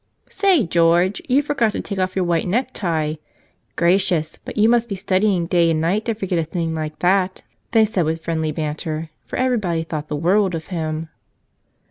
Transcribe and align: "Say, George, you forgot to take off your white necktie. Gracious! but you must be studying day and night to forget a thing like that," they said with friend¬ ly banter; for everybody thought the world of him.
"Say, 0.29 0.63
George, 0.65 1.21
you 1.29 1.43
forgot 1.43 1.73
to 1.73 1.79
take 1.79 1.99
off 1.99 2.15
your 2.15 2.25
white 2.25 2.47
necktie. 2.47 3.17
Gracious! 3.75 4.39
but 4.43 4.57
you 4.57 4.67
must 4.67 4.89
be 4.89 4.95
studying 4.95 5.45
day 5.45 5.69
and 5.69 5.79
night 5.79 6.05
to 6.05 6.15
forget 6.15 6.39
a 6.39 6.43
thing 6.43 6.73
like 6.73 6.97
that," 6.97 7.43
they 7.69 7.85
said 7.85 8.05
with 8.05 8.23
friend¬ 8.23 8.41
ly 8.43 8.49
banter; 8.49 9.11
for 9.27 9.35
everybody 9.35 9.83
thought 9.83 10.07
the 10.07 10.15
world 10.15 10.55
of 10.55 10.69
him. 10.73 11.09